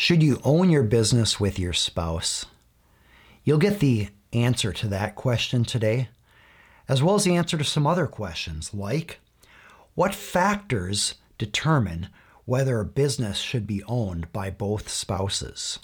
[0.00, 2.46] Should you own your business with your spouse?
[3.44, 6.08] You'll get the answer to that question today,
[6.88, 9.20] as well as the answer to some other questions like
[9.94, 12.08] what factors determine
[12.46, 15.78] whether a business should be owned by both spouses?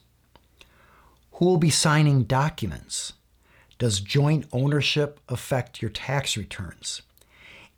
[1.33, 3.13] Who will be signing documents?
[3.79, 7.03] Does joint ownership affect your tax returns?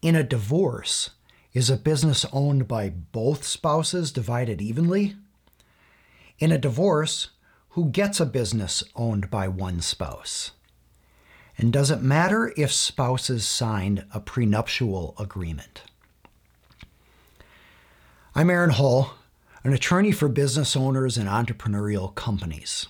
[0.02, 1.10] In a divorce,
[1.52, 5.16] is a business owned by both spouses divided evenly?
[6.38, 7.30] In a divorce,
[7.70, 10.52] who gets a business owned by one spouse?
[11.56, 15.82] And does it matter if spouses signed a prenuptial agreement?
[18.36, 19.14] I'm Aaron Hall,
[19.64, 22.86] an attorney for business owners and entrepreneurial companies.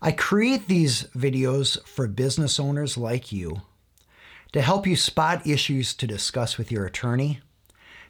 [0.00, 3.60] I create these videos for business owners like you
[4.52, 7.40] to help you spot issues to discuss with your attorney,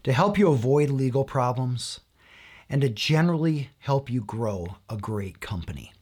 [0.04, 1.98] to help you avoid legal problems,
[2.68, 5.92] and to generally help you grow a great company.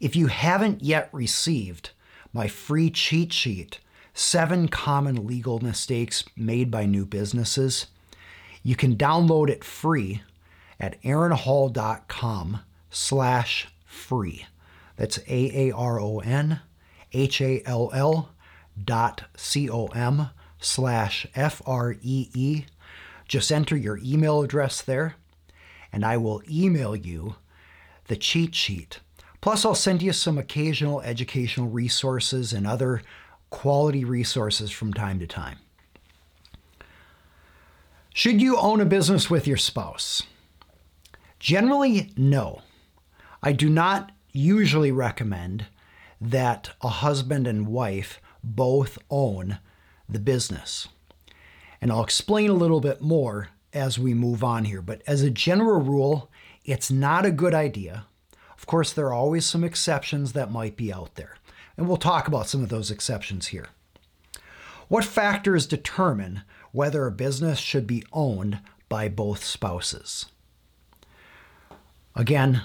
[0.00, 1.90] If you haven't yet received
[2.32, 3.78] my free cheat sheet,
[4.14, 7.86] Seven Common Legal Mistakes Made by New Businesses,
[8.62, 10.22] you can download it free
[10.78, 14.46] at aaronhall.com slash free.
[14.96, 16.60] That's A-A-R-O-N
[17.12, 18.30] H-A-L-L
[18.82, 22.64] dot C-O-M slash F-R-E-E.
[23.28, 25.16] Just enter your email address there
[25.92, 27.36] and I will email you
[28.06, 29.00] the cheat sheet.
[29.40, 33.02] Plus, I'll send you some occasional educational resources and other
[33.50, 35.58] quality resources from time to time.
[38.14, 40.22] Should you own a business with your spouse?
[41.38, 42.62] Generally, no.
[43.42, 45.66] I do not usually recommend
[46.20, 49.58] that a husband and wife both own
[50.08, 50.88] the business.
[51.80, 54.82] And I'll explain a little bit more as we move on here.
[54.82, 56.30] But as a general rule,
[56.64, 58.06] it's not a good idea.
[58.56, 61.36] Of course, there are always some exceptions that might be out there.
[61.76, 63.68] And we'll talk about some of those exceptions here.
[64.88, 70.26] What factors determine whether a business should be owned by both spouses?
[72.14, 72.62] Again,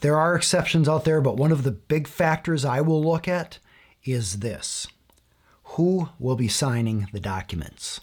[0.00, 3.58] there are exceptions out there, but one of the big factors I will look at
[4.04, 4.86] is this
[5.64, 8.00] who will be signing the documents?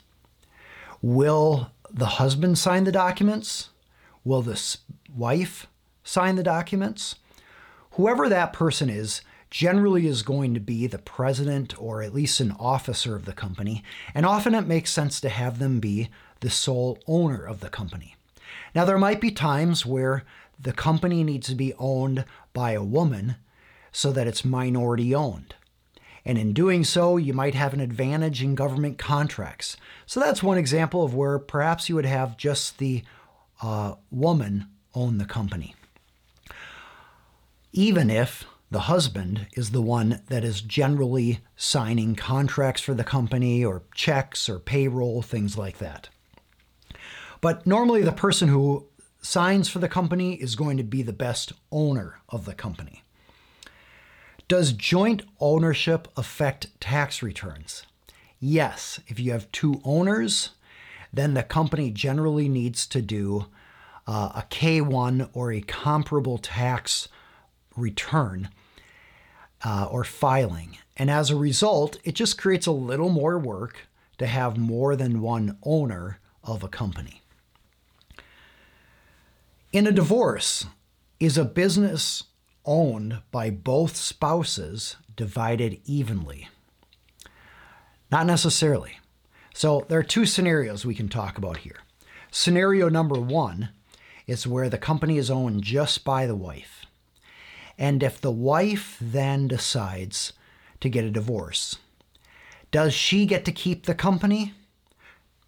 [1.02, 3.70] Will the husband sign the documents?
[4.24, 4.78] Will the
[5.16, 5.68] wife
[6.04, 7.16] sign the documents?
[7.92, 12.56] Whoever that person is generally is going to be the president or at least an
[12.58, 13.84] officer of the company,
[14.16, 16.10] and often it makes sense to have them be
[16.40, 18.16] the sole owner of the company.
[18.74, 20.24] Now, there might be times where
[20.58, 22.24] the company needs to be owned
[22.54, 23.36] by a woman
[23.92, 25.56] so that it's minority owned.
[26.24, 29.78] And in doing so, you might have an advantage in government contracts.
[30.06, 33.04] So that's one example of where perhaps you would have just the
[33.62, 35.76] uh, woman own the company.
[37.74, 43.66] Even if the husband is the one that is generally signing contracts for the company
[43.66, 46.10] or checks or payroll, things like that.
[47.42, 48.88] But normally, the person who
[49.22, 53.04] signs for the company is going to be the best owner of the company.
[54.52, 57.84] Does joint ownership affect tax returns?
[58.38, 59.00] Yes.
[59.08, 60.50] If you have two owners,
[61.14, 63.46] then the company generally needs to do
[64.06, 67.08] uh, a K1 or a comparable tax
[67.78, 68.50] return
[69.64, 70.80] uh, or filing.
[70.98, 73.88] And as a result, it just creates a little more work
[74.18, 77.22] to have more than one owner of a company.
[79.72, 80.66] In a divorce,
[81.22, 82.24] is a business
[82.66, 86.50] owned by both spouses divided evenly?
[88.12, 89.00] Not necessarily.
[89.54, 91.78] So there are two scenarios we can talk about here.
[92.32, 93.70] Scenario number one
[94.28, 96.86] is where the company is owned just by the wife.
[97.78, 100.34] And if the wife then decides
[100.80, 101.78] to get a divorce,
[102.72, 104.54] does she get to keep the company?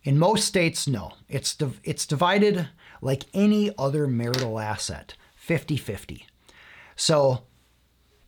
[0.03, 1.13] In most states, no.
[1.29, 2.67] It's, it's divided
[3.01, 6.27] like any other marital asset 50 50.
[6.95, 7.43] So,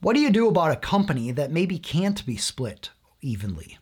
[0.02, 2.90] what do you do about a company that maybe can't be split
[3.22, 3.78] evenly?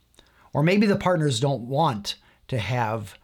[0.54, 2.16] Or maybe the partners don't want
[2.48, 3.18] to have,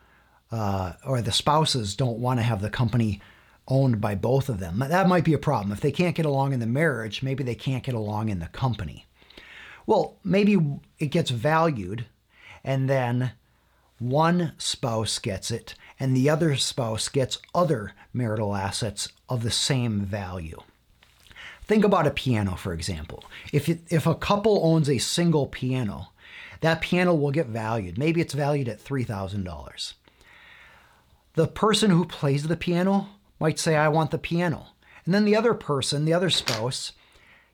[0.51, 3.21] uh, or the spouses don't want to have the company
[3.67, 4.79] owned by both of them.
[4.79, 5.71] That might be a problem.
[5.71, 8.47] If they can't get along in the marriage, maybe they can't get along in the
[8.47, 9.05] company.
[9.85, 10.57] Well, maybe
[10.97, 12.05] it gets valued,
[12.63, 13.31] and then
[13.99, 20.01] one spouse gets it, and the other spouse gets other marital assets of the same
[20.01, 20.59] value.
[21.69, 23.23] Think about a piano, for example.
[23.53, 26.09] If, it, if a couple owns a single piano,
[26.61, 27.95] that piano will get valued.
[27.95, 29.93] Maybe it's valued at $3,000.
[31.35, 34.69] The person who plays the piano might say, I want the piano.
[35.05, 36.93] And then the other person, the other spouse,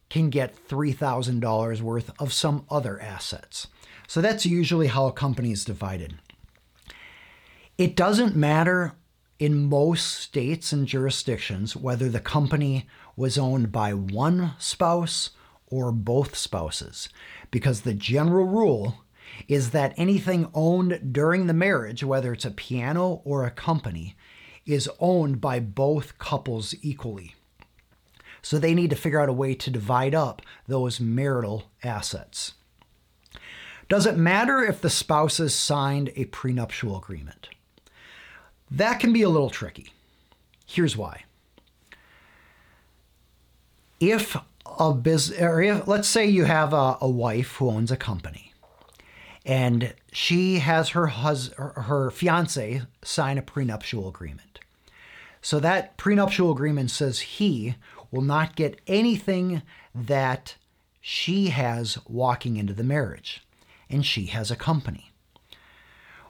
[0.10, 3.68] can get $3,000 worth of some other assets.
[4.08, 6.20] So that's usually how a company is divided.
[7.78, 8.94] It doesn't matter
[9.40, 15.32] in most states and jurisdictions whether the company was owned by one spouse
[15.68, 17.10] or both spouses,
[17.52, 19.04] because the general rule
[19.48, 24.16] is that anything owned during the marriage, whether it's a piano or a company,
[24.66, 27.36] is owned by both couples equally.
[28.42, 32.54] So they need to figure out a way to divide up those marital assets.
[33.90, 37.50] Does it matter if the spouses signed a prenuptial agreement?
[38.72, 39.92] That can be a little tricky.
[40.66, 41.24] Here's why.
[44.00, 44.36] If
[44.80, 48.54] a business, or if, let's say you have a, a wife who owns a company,
[49.46, 54.60] and she has her hus- her fiance sign a prenuptial agreement.
[55.42, 57.76] So that prenuptial agreement says he
[58.12, 59.62] will not get anything
[59.94, 60.56] that
[61.00, 63.46] she has walking into the marriage,
[63.90, 65.12] and she has a company.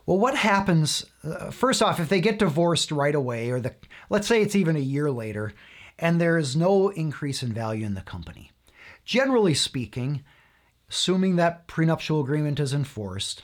[0.05, 1.05] Well, what happens?
[1.23, 3.73] Uh, first off, if they get divorced right away, or the
[4.09, 5.53] let's say it's even a year later,
[5.97, 8.51] and there is no increase in value in the company.
[9.03, 10.23] Generally speaking,
[10.89, 13.43] assuming that prenuptial agreement is enforced,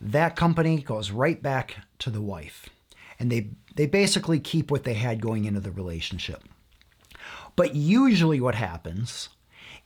[0.00, 2.68] that company goes right back to the wife,
[3.18, 6.42] and they they basically keep what they had going into the relationship.
[7.56, 9.30] But usually, what happens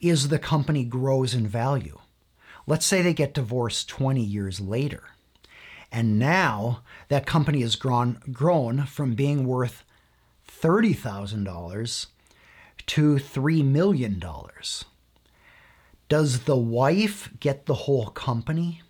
[0.01, 2.01] is the company grows in value.
[2.67, 5.14] Let's say they get divorced 20 years later
[5.95, 9.85] and now that company has grown, grown from being worth
[10.51, 12.07] $30,000
[12.87, 14.23] to $3 million.
[16.09, 18.83] Does the wife get the whole company?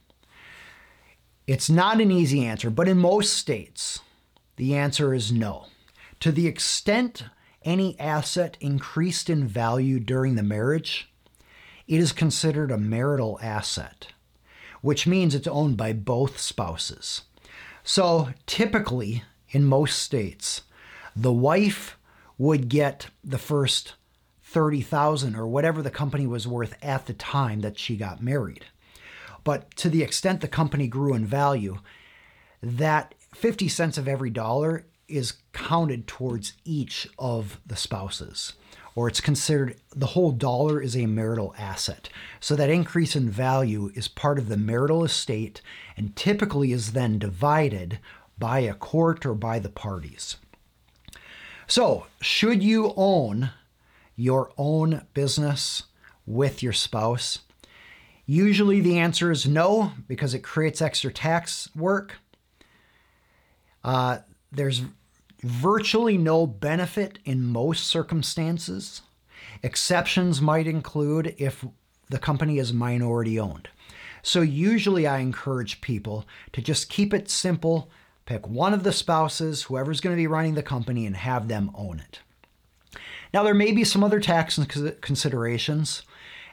[1.47, 4.01] It's not an easy answer, but in most states,
[4.57, 5.67] the answer is no.
[6.21, 7.25] To the extent
[7.67, 11.13] any asset increased in value during the marriage,
[11.87, 14.14] it is considered a marital asset
[14.85, 17.23] which means it's owned by both spouses.
[17.83, 20.61] So typically, in most states,
[21.17, 21.97] the wife
[22.37, 23.95] would get the first
[24.43, 28.67] 30,000 or whatever the company was worth at the time that she got married.
[29.43, 31.79] But to the extent the company grew in value,
[32.63, 38.53] that 50 cents of every dollar is counted towards each of the spouses
[38.95, 42.09] or it's considered the whole dollar is a marital asset.
[42.41, 45.61] So that increase in value is part of the marital estate
[45.97, 47.99] and typically is then divided
[48.39, 50.37] by a court or by the parties.
[51.67, 53.51] So, should you own
[54.17, 55.85] your own business
[56.27, 57.41] with your spouse?
[58.27, 62.17] Usually the answer is no, because it creates extra tax work.
[63.83, 64.19] Uh,
[64.51, 64.83] there's
[65.45, 69.03] virtually no benefit in most circumstances.
[69.63, 71.65] Exceptions might include if
[72.09, 73.69] the company is minority owned.
[74.23, 77.91] So, usually, I encourage people to just keep it simple,
[78.25, 81.71] pick one of the spouses, whoever's going to be running the company, and have them
[81.75, 82.21] own it.
[83.35, 84.59] Now, there may be some other tax
[85.03, 86.03] considerations,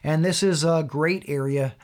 [0.03, 1.75] and this is a great area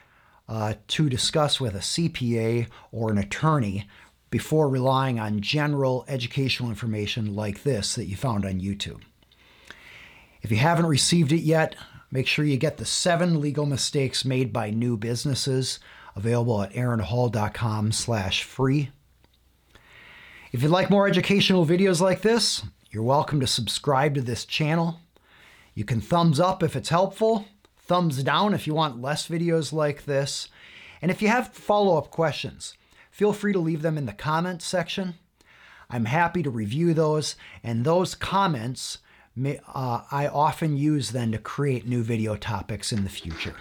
[0.50, 3.88] uh, to discuss with a CPA or an attorney
[4.30, 9.02] before relying on general educational information like this that you found on YouTube.
[10.42, 11.76] If you haven't received it yet,
[12.12, 15.80] make sure you get the seven legal mistakes made by new businesses
[16.16, 18.90] available at aaronhall.com slash free.
[20.52, 25.00] If you'd like more educational videos like this, you're welcome to subscribe to this channel.
[25.74, 27.46] You can thumbs up if it's helpful,
[27.78, 30.50] thumbs down if you want less videos like this.
[31.02, 32.76] And if you have follow-up questions,
[33.18, 35.16] feel free to leave them in the comments section.
[35.90, 39.00] I'm happy to review those, and those comments
[39.36, 43.56] may, uh, I often use then to create new video topics in the future.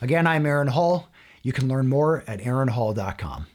[0.00, 1.10] Again, I'm Aaron Hall.
[1.42, 3.46] You can learn more at aaronhall.com.